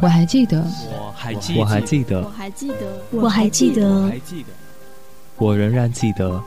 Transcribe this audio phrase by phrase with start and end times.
[0.00, 2.76] 我还记得，我还记，我还记得，我还记得，
[3.12, 4.52] 我还记得，
[5.36, 6.42] 我仍然记得，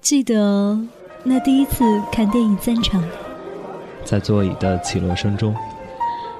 [0.00, 0.78] 记得
[1.22, 3.02] 那第一次看电影散场，
[4.04, 5.54] 在座椅的起落声中，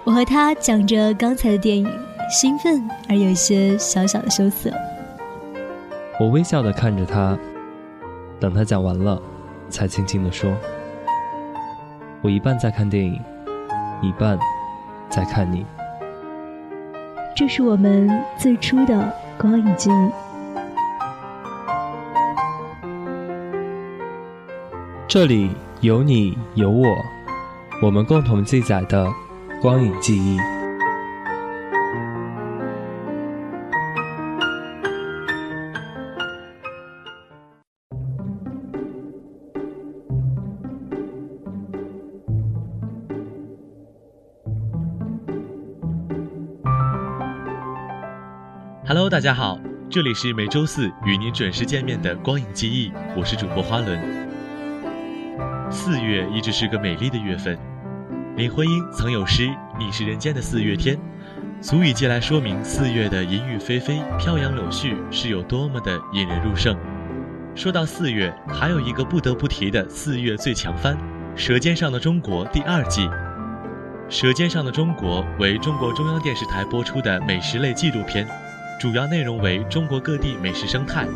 [0.04, 1.89] 我和他讲着刚才的电影，
[2.29, 4.70] 兴奋而有一些小小的羞涩。
[6.18, 7.38] 我微笑的看着他，
[8.40, 9.20] 等他讲完了，
[9.70, 10.52] 才轻轻的说
[12.20, 13.21] ：“我一半在看电影，
[14.02, 14.36] 一半
[15.08, 15.64] 在看你。”
[17.36, 18.08] 这是我们
[18.39, 20.11] 最初的光影记忆。
[25.07, 25.50] 这里
[25.82, 26.89] 有你有我，
[27.82, 29.07] 我们共同记载的
[29.61, 30.55] 光影记忆。
[49.27, 49.58] 大家好，
[49.91, 54.00] 这里是每周四与您准时见面的光影记忆，我是主播花轮。
[55.69, 57.58] 四月一直是个美丽的月份，
[58.36, 60.97] 林徽因曾有诗：“你是人间的四月天”，
[61.60, 66.78] 足以借来说明四月的银雨霏霏、飘扬柳絮是有多么的引人入胜。
[67.56, 70.94] 说到四月，还有一个不得不提的四月最强番，
[71.34, 73.08] 《舌尖上的中国》第二季。
[74.08, 78.24] 《舌尖上的中国》为中国中央电视台播出的美食类纪录片。
[78.78, 81.06] 主要内容为中国各地美食生态，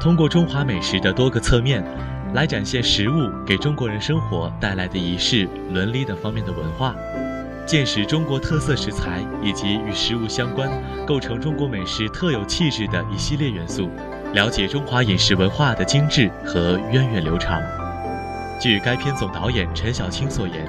[0.00, 1.84] 通过中华美食的多个侧面，
[2.34, 6.96] 来展现食物给中国人生活带来的仪式、伦理等方面的文化，
[7.64, 10.68] 见识中国特色食材以及与食物相关、
[11.06, 13.88] 构成中国美食特有气质的一系列元素，
[14.34, 17.62] 了解中华饮食文化的精致和源远流长。
[18.60, 20.66] 据该片总导演陈小青所言，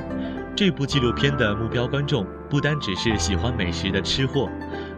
[0.56, 4.48] 这部纪录片的目标观众不单只是喜欢美食的吃货。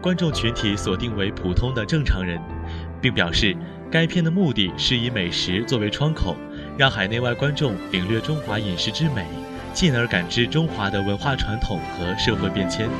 [0.02, 2.36] 观众群体锁定为普通的正常人，
[3.00, 3.56] 并表示，
[3.88, 6.36] 该片的目的是以美食作为窗口，
[6.76, 9.24] 让海内外观众领略中华饮食之美，
[9.72, 12.88] 进而感知中华的文化传统和社会变迁。《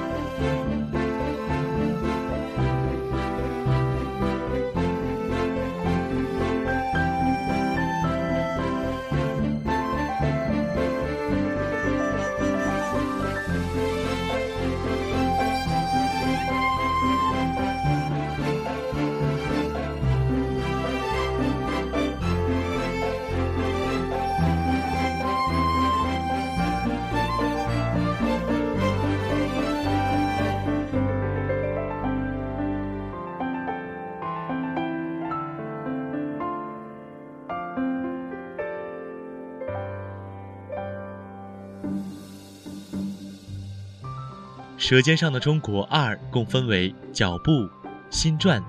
[44.83, 47.71] 舌尖上的中国二》共分为脚步、
[48.11, 48.61] 新传、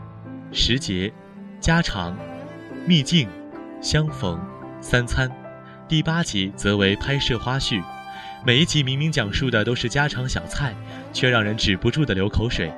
[0.51, 1.11] 时节、
[1.59, 2.15] 家常、
[2.85, 3.27] 秘境、
[3.81, 4.39] 相逢、
[4.79, 5.27] 三餐。
[5.87, 7.81] 第八集则为拍摄花絮，
[8.45, 10.75] 每一集明明讲述的都是家常小菜，
[11.11, 12.71] 却让人止不住的流口水。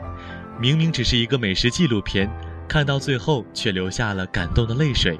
[0.57, 2.31] 明明只是一个美食纪录片，
[2.69, 5.19] 看到最后却流下了感动的泪水。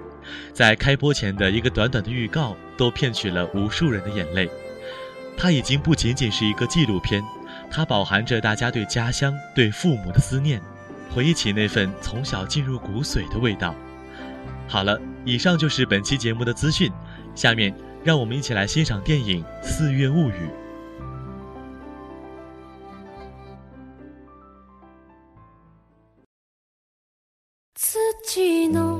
[0.53, 4.50] 在开播前的一个短短的预告，都骗取了无数人的眼泪。
[5.36, 7.22] 它已经不仅仅是一个纪录片。
[7.75, 10.62] 它饱含着大家对家乡、对父母的思念，
[11.13, 13.75] 回忆起那份从小进入骨髓的味道。
[14.66, 16.90] 好了，以上就是本期节目的资讯，
[17.35, 20.31] 下面让我们一起来欣赏电影《四月物语》。《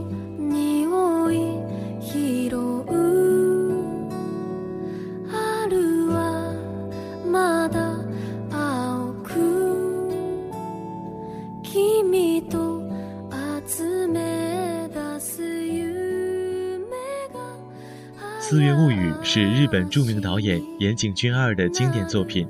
[18.48, 22.48] 四月物语》是日本著名导演岩井俊二的经典作品，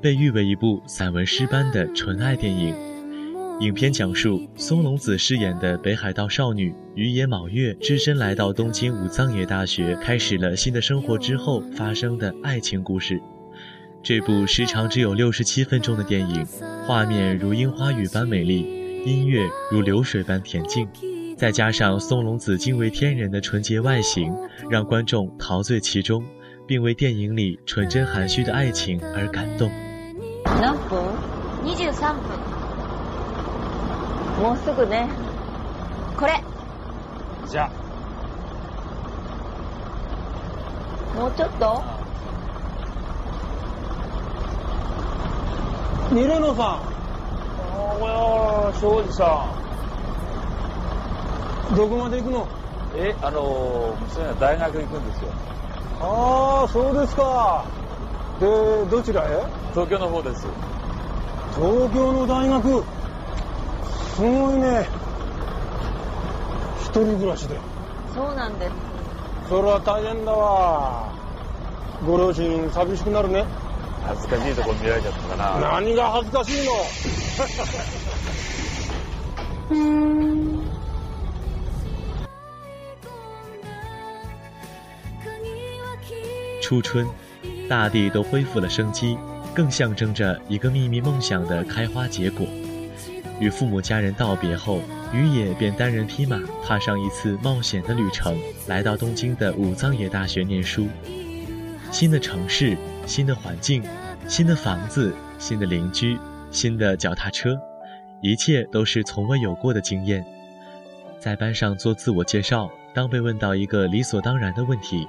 [0.00, 2.74] 被誉为一部散文诗般的纯爱电影。
[3.60, 13.20] 影片讲述松隆子饰演的北海道少女羽野卯月只身来到东京武藏野大学，开始了新的生活之后发生的爱情故事。
[14.02, 16.46] 这部时长只有六十七分钟的电影，
[16.86, 20.88] 画面如樱花雨般美丽，音乐如流水般恬静。
[21.37, 24.33] 再加上松隆子惊为天人的纯洁外形，
[24.69, 26.23] 让观众陶醉其中，
[26.65, 29.69] 并为电影里纯真含蓄的爱情而感动。
[30.45, 30.99] 何分？
[31.63, 32.23] 二十三分。
[34.41, 35.07] もうすぐね。
[36.17, 36.33] これ。
[37.47, 37.69] じゃ。
[41.15, 41.83] もうちょっと。
[46.11, 46.79] ミレノさんあ
[48.69, 49.56] あ庄司さん
[51.76, 52.48] どこまで行くの？
[52.96, 55.30] えあの娘は大学行くんですよ。
[56.00, 57.64] ああそうですか。
[58.40, 58.46] で
[58.86, 59.42] どちらへ？
[59.72, 60.46] 東京の方です。
[61.54, 62.84] 東京の大学。
[64.16, 64.88] すごいね。
[66.80, 67.58] 一人暮らしで。
[68.14, 68.72] そうなんです。
[69.48, 71.12] それは大変だわ。
[72.06, 73.44] ご両親寂しくなるね。
[74.06, 75.58] 恥ずかしいとこ見られちゃったかな。
[75.72, 76.72] 何が恥ずかしいの？
[86.68, 87.06] 初春，
[87.66, 89.16] 大地都恢复了生机，
[89.54, 92.46] 更象征着一个秘密梦想的开花结果。
[93.40, 98.36] 与父母家人道别后，于野便单人匹马踏上一次冒险的旅程，
[98.66, 100.86] 来到东京的武藏野大学念书。
[101.90, 102.76] 新的城市，
[103.06, 103.82] 新的环境，
[104.28, 106.18] 新的房子，新的邻居，
[106.50, 107.58] 新的脚踏车，
[108.20, 110.22] 一切都是从未有过的经验。
[111.18, 115.08] 在班上做自我介绍，当被问到一个理所当然的问题。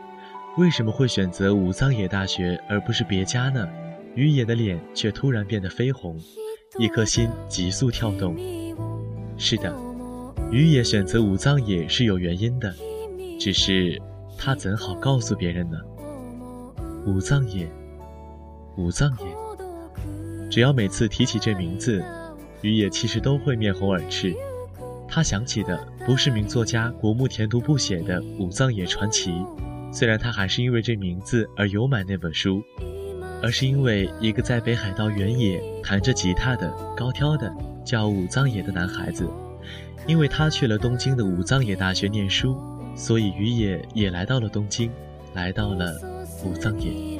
[0.58, 3.68] 为什么会选择武藏野大学而不是别家呢？
[4.16, 6.20] 于野的脸却突然变得绯红，
[6.78, 8.36] 一颗心急速跳动。
[9.38, 9.74] 是的，
[10.52, 12.74] 于野选择武藏野是有原因的，
[13.40, 14.02] 只是
[14.38, 15.78] 他怎好告诉别人呢？
[17.06, 17.70] 武藏野，
[18.76, 22.04] 武藏野，只要每次提起这名字，
[22.62, 24.36] 于野其实都会面红耳赤。
[25.08, 29.32] 他想起的不是名作家国木田独步写的《武藏野传奇》。
[29.92, 32.64] 虽然他还是因为这名字而有买那本书，
[33.42, 37.52] 而是因为一个在北海道原野弹着吉他的高挑的
[37.84, 39.28] 叫武藏野的男孩子，
[40.08, 42.58] 因为他去了东京的武藏野大学念书，
[42.96, 44.92] 所以于野也来到了东京，
[45.34, 46.00] 来到了
[46.46, 47.18] 武藏野。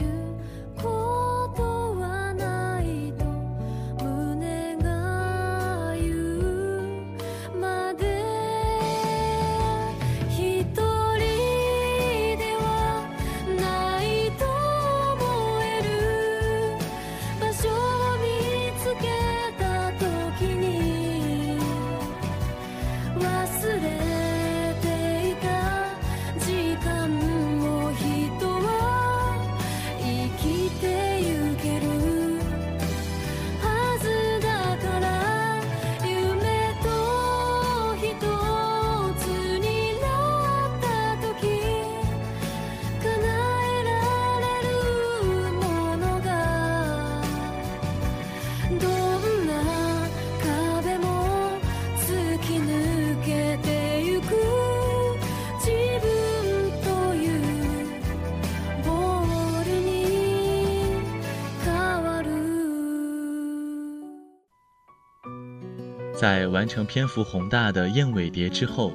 [66.30, 68.94] 在完成篇幅宏大的《燕尾蝶》之后，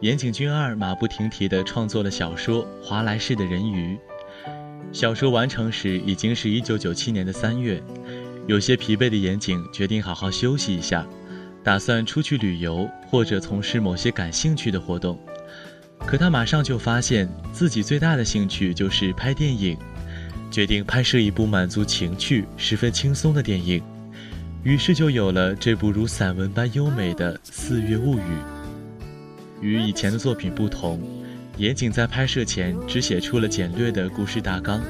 [0.00, 3.96] 岩井俊二马不停蹄地创作了小说《华莱士的人鱼》。
[4.90, 7.80] 小说完成时已经是一九九七年的三月，
[8.48, 11.06] 有些疲惫的岩井决定好好休息一下，
[11.62, 15.16] 打算出去旅游或者从事某些感兴趣的活动。
[16.00, 19.78] 可他马上就发现自己最大的兴趣就是拍电影，
[20.50, 23.80] 决定拍摄一部满足情趣、十分轻松的电影。
[24.62, 28.20] 于是就有了这部如散文般优美的《四月物语》。
[29.60, 31.00] 与以前的作品不同，
[31.56, 34.80] 岩井在拍摄前只写出了简略的故事大纲，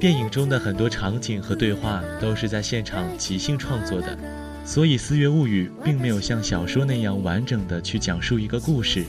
[0.00, 4.16] 电影中的很多场景和对话都是在现场即兴创作的，
[4.64, 9.04] 所以《四月物语》并没有像小说那样完整的去讲述一个故事，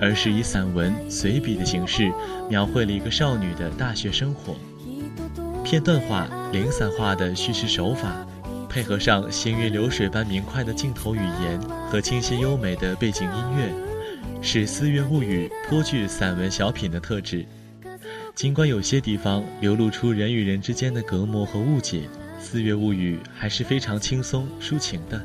[0.00, 2.10] 而是以散文随笔的形式
[2.48, 4.56] 描绘了一个少女的大学生活，
[5.62, 8.26] 片段化、零散化的叙事手法。
[8.74, 13.72] 配合上行云流水般明快的镜头语言和清新优美的背景音乐，
[14.42, 17.46] 使《四月物语》颇具散文小品的特质。
[18.34, 22.00] 尽管有些地方流露出人与人之间的隔膜和误解，
[22.40, 25.22] 《四月物语》还是非常轻松抒情的。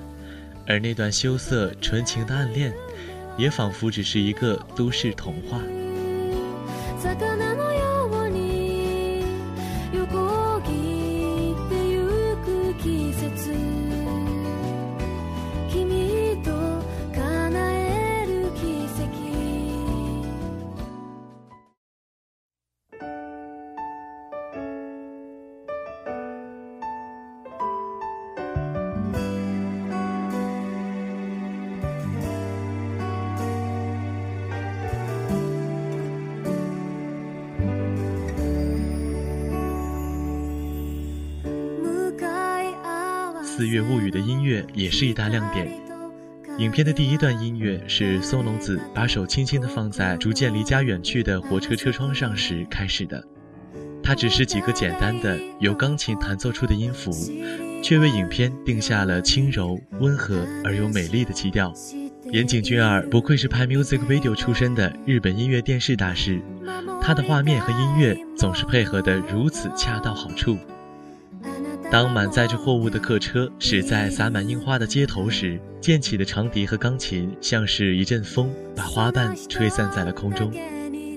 [0.68, 2.72] 而那段羞涩纯情的暗恋，
[3.36, 5.60] 也仿佛只是一个都市童话。
[43.60, 45.70] 四月物语》的音乐也是一大亮点。
[46.60, 53.22] 影片的第一段音乐是松隆子把手轻轻地放在逐渐离家远去的火车车窗上时开始的。
[54.02, 57.12] 它只是几个简单的由钢琴弹奏出的音符，
[57.84, 61.74] 却为影片定下了轻柔、温和而又美丽的基调。
[62.32, 66.42] 岩井俊二不愧是拍 music video 出身的日本音乐电视大师，
[67.02, 70.58] 他的画面和音乐总是配合得如此恰到好处。
[71.92, 80.54] 当满载着货物的客车驶在洒满樱花的街头时，溅起的长笛和钢琴像是一阵风，把花瓣吹散在了空中。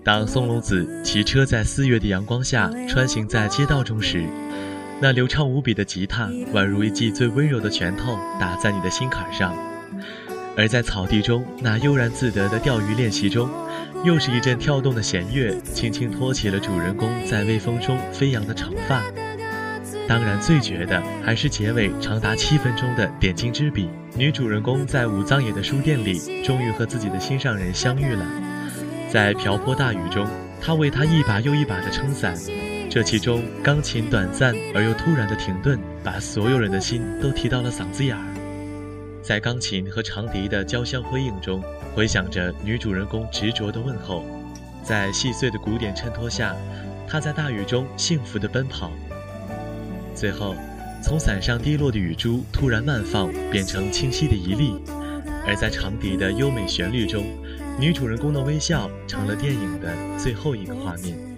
[0.02, 4.25] 当松隆子骑车在四月的阳光下穿行在街道中时，
[4.99, 9.55] 那流畅无比的吉他宛如一记最温柔的拳头打在你的心坎上。
[10.57, 13.49] 而在草地中那悠然自得的钓鱼练习中，
[14.05, 19.02] 又是一阵跳动的弦乐轻轻托起了主人公在微风中飞扬的长发。
[20.12, 23.88] 当然，最绝的还是结尾长达七分钟的点睛之笔。
[24.14, 28.23] 女主人公在武藏野的书店里，终于和自己的心上人相遇了。
[29.11, 30.28] 在瓢泼大雨中，
[30.61, 32.37] 她为他一把又一把的撑伞。
[32.90, 38.23] 这其中，钢琴短暂而又突然的停顿，把所有人的心都提到了嗓子眼儿。
[39.23, 41.64] 在钢琴和长笛的交相辉映中，
[41.95, 44.26] 回响着女主人公执着的问候。
[44.83, 46.54] 在细碎的鼓点衬托下，
[47.09, 48.92] 她在大雨中幸福地奔跑。
[50.14, 50.54] 最后，
[51.02, 54.75] 从伞上滴落的雨珠突然慢放，变成清晰的一粒；
[55.47, 57.25] 而在长笛的优美旋律中，
[57.78, 61.32] 女主人公的微笑成了电影的最后一个画面。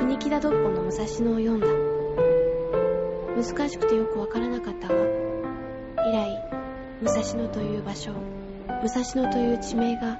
[0.00, 1.66] 国木田独歩の武蔵野を読んだ。
[3.36, 6.42] 難しくてよくわからなかったが以来
[7.02, 8.12] 武蔵野という場所
[8.82, 10.18] 武蔵野という地名が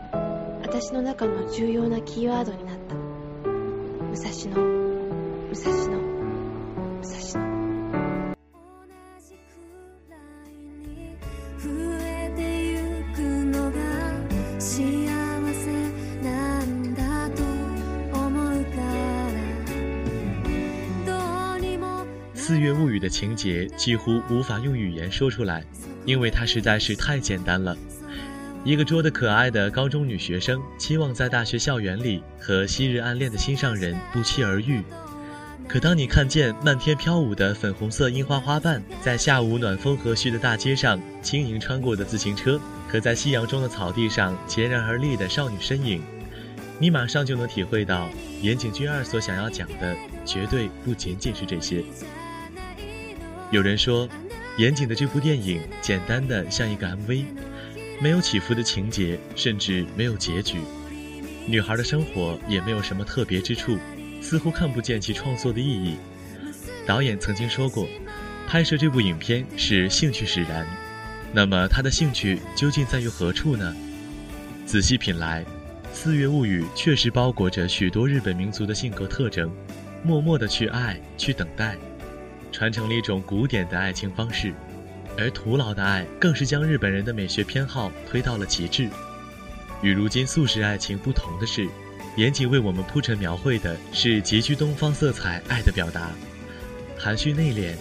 [0.62, 2.94] 私の中の重要なキーワードになった。
[2.94, 4.62] 武蔵野。
[5.48, 5.99] 武蔵野。
[23.20, 25.62] 情节几乎无法用语言说出来，
[26.06, 27.76] 因为它实在是太简单了。
[28.64, 34.82] 一个捉得可爱的高中女学生，期望在大学校园里和昔日暗恋的心上人不期而遇。
[35.68, 42.58] 可当你看见漫天飘舞的粉红色樱花花瓣，在下午暖风和煦的大街上轻盈穿过的自行车，
[42.88, 46.00] 和在夕阳中的草地上孑然而立的少女身影，
[46.78, 48.08] 你马上就能体会到
[48.40, 51.84] 岩井俊二所想要讲的，绝对不仅仅是这些。
[53.50, 54.08] 有人说，
[54.58, 57.24] 严谨的这部电影简单的像一个 MV，
[58.00, 60.58] 没有起伏的情节，甚至没有结局。
[61.46, 63.76] 女孩的生活也没有什么特别之处，
[64.22, 65.96] 似乎看不见其创作的意义。
[66.86, 67.88] 导演曾经说过，
[68.46, 70.64] 拍摄这部影片是兴趣使然。
[71.32, 73.74] 那么他的兴趣究竟在于何处呢？
[74.64, 75.44] 仔细品来，
[75.92, 79.50] 《四月物语》确实包裹着许多日本民族的性格特征，
[80.04, 81.76] 默默的去爱，去等待。
[82.52, 84.52] 传承了一种古典的爱情方式，
[85.16, 88.88] 而徒劳的爱更是将日本人的美学偏好推到了极致。
[89.82, 91.68] 与如今速食爱情不同的是，
[92.16, 96.10] 严谨为我们铺陈描绘的是极具东方色彩爱的表达，
[96.98, 97.74] 含蓄内敛，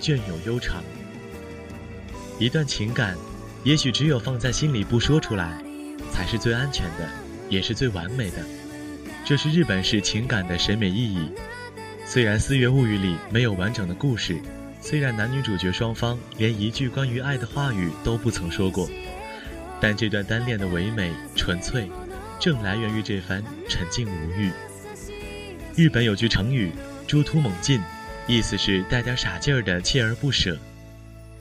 [0.00, 0.82] 隽永悠长。
[2.38, 3.16] 一段情感，
[3.64, 5.62] 也许只有放在心里不说出来，
[6.12, 7.08] 才是最安全的，
[7.48, 8.38] 也是最完美的。
[9.24, 11.30] 这是日本式情感的审美意义。
[12.10, 14.40] 虽然《四月物语》里没有完整的故事，
[14.80, 18.88] 虽然男女主角双方连一句关于爱的话语都不曾说过，
[19.78, 21.86] 但这段单恋的唯美纯粹，
[22.40, 24.50] 正来源于这番沉静无欲。
[25.76, 26.72] 日本有句成语
[27.06, 27.78] “猪突猛进”，
[28.26, 30.56] 意思是带点傻劲儿的锲而不舍。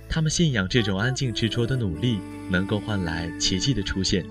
[0.10, 2.20] 他们信仰这种安静执着的努力
[2.50, 4.26] 能够换来奇迹的出现。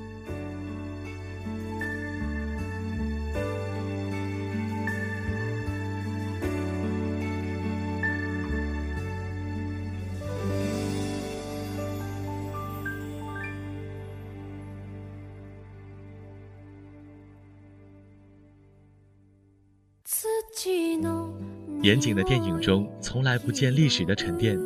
[21.87, 24.59] 严谨的电影中从来不见历史的沉淀，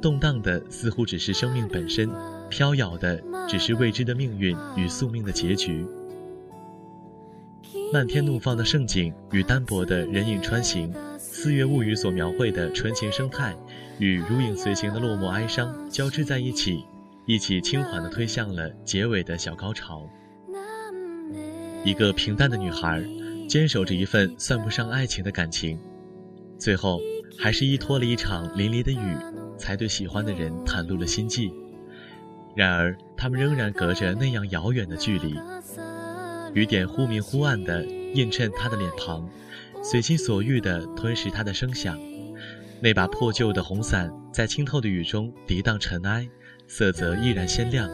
[0.00, 2.08] 动荡的似乎只是生命本身，
[2.48, 5.86] 飘摇的只是未知的命运与宿命的结局。
[7.92, 13.54] 漫天怒放的盛景与单薄的人影穿行，《四月物语》所描绘的纯情生态
[13.98, 16.86] 与如影随形的落寞哀伤交织在一起，
[17.26, 20.08] 一起轻缓地推向了结尾的小高潮。
[21.84, 23.04] 一个平淡的女孩，
[23.46, 25.78] 坚守着一份算不上爱情的感情，
[26.58, 27.00] 最后
[27.38, 29.16] 还是依托了一场淋漓的雨，
[29.58, 31.52] 才对喜欢的人袒露了心迹。
[32.54, 35.38] 然而，他们仍然隔着那样遥远的距离，
[36.54, 37.84] 雨点忽明忽暗地
[38.14, 39.28] 映衬他的脸庞，
[39.82, 41.98] 随心所欲地吞噬他的声响。
[42.80, 46.26] 那把破旧的红伞在清透的雨中涤荡尘埃，
[46.66, 47.88] 色泽依然鲜亮。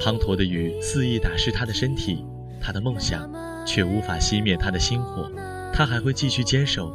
[0.00, 2.24] 滂沱的雨肆意打湿他的身体，
[2.60, 3.28] 他的梦想
[3.66, 5.30] 却无法熄灭他的心火。
[5.76, 6.88] 他还会继续坚守，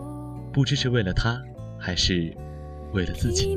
[0.54, 1.38] 不知是为了他，
[1.78, 2.34] 还是
[2.94, 3.54] 为了自己。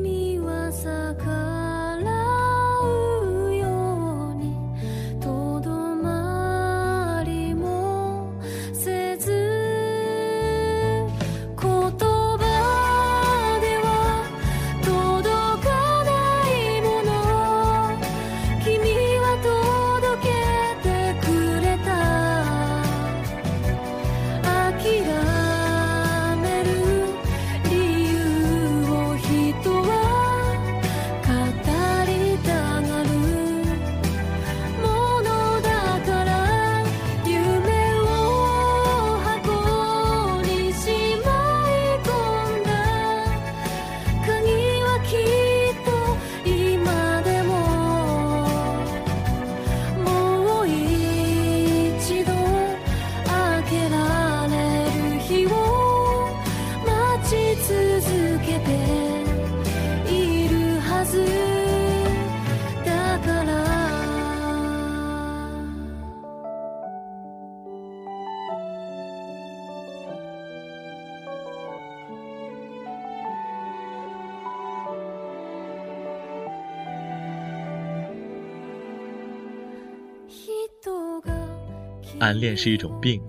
[82.22, 83.20] 暗恋是一种病，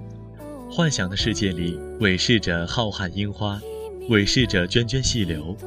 [0.69, 3.60] 幻想的世界里伪饰着浩瀚樱花，
[4.10, 5.58] 伪饰着涓涓细流。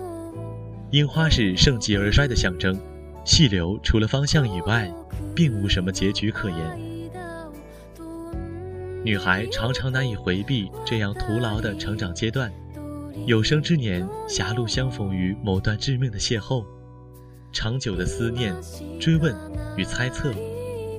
[0.92, 2.78] 樱花是盛极而衰的象征，
[3.24, 4.88] 细流除了方向以外，
[5.34, 6.78] 并无什么结局可言。
[9.04, 12.52] 女孩常常难以回避这样徒劳的成长阶段，
[13.26, 16.64] 有生之年狭路相逢于某段致命的邂逅，
[17.50, 18.54] 长久的思念、
[19.00, 19.34] 追问
[19.76, 20.32] 与猜测，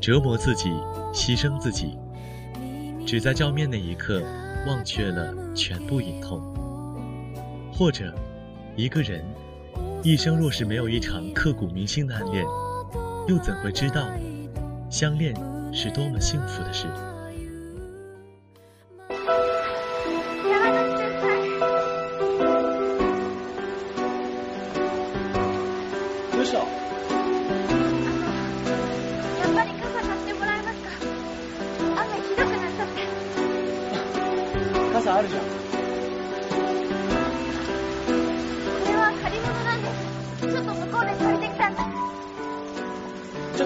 [0.02, 0.70] 折磨自己，
[1.14, 1.98] 牺牲自己。
[3.08, 4.22] 只在照面那一刻，
[4.68, 6.42] 忘却了全部隐痛。
[7.74, 8.14] 或者，
[8.76, 9.24] 一个人
[10.04, 12.44] 一生若是没有一场刻骨铭心的暗恋，
[13.30, 14.10] 又怎会知道
[14.90, 15.34] 相恋
[15.72, 16.86] 是多么幸福的事？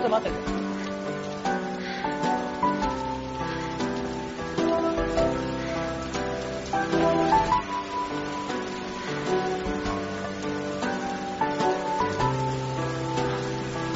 [0.02, 0.38] っと待って。
[0.38, 0.42] て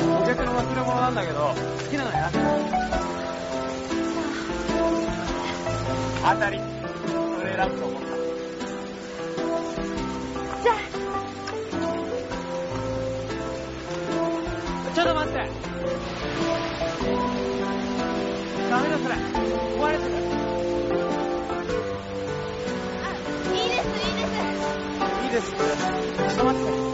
[0.05, 2.31] お客の忘れ物なんだけど好きなのや
[6.23, 6.64] 当たり
[25.35, 25.51] です。
[25.51, 26.84] ちょっと待って。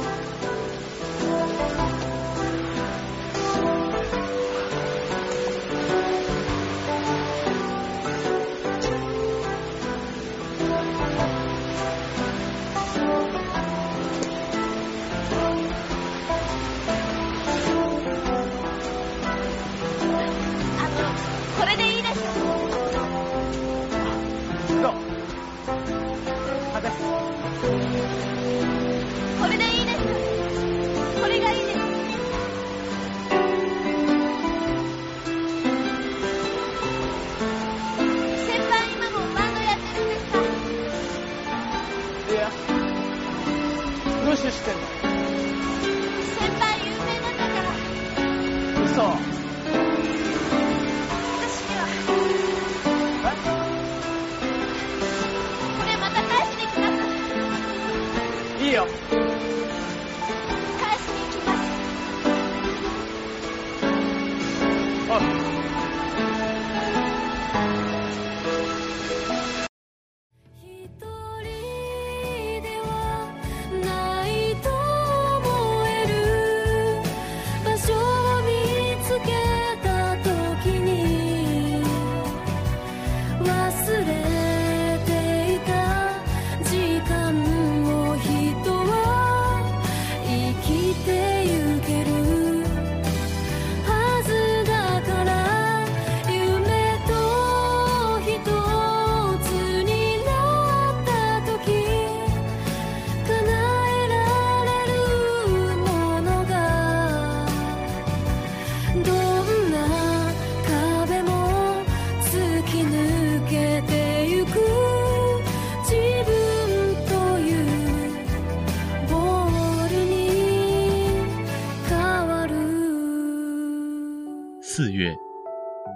[124.82, 125.15] 四月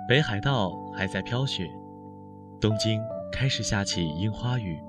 [0.08, 1.68] 北海道还在飘雪，
[2.62, 4.80] 东京开始下起樱花雨。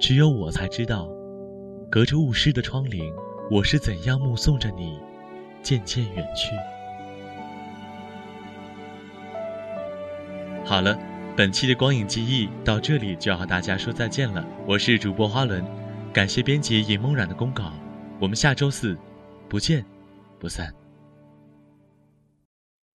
[0.00, 1.06] 只有我才知道，
[1.90, 3.12] 隔着雾湿的窗棂，
[3.50, 4.98] 我是怎样目送着你
[5.62, 6.56] 渐渐远去。
[10.64, 10.98] 好了，
[11.36, 14.42] 本期的光影记忆到这里就要和大家说再见了。
[14.66, 15.62] 我是主播花轮，
[16.10, 17.70] 感谢编辑尹梦冉的公稿。
[18.18, 18.96] 我们下周四
[19.46, 19.84] 不见
[20.38, 20.74] 不散。